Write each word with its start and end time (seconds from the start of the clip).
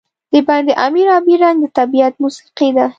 د 0.31 0.33
بند 0.47 0.69
امیر 0.85 1.07
آبی 1.17 1.35
رنګ 1.43 1.57
د 1.61 1.65
طبیعت 1.77 2.13
موسيقي 2.23 2.69
ده. 2.75 2.85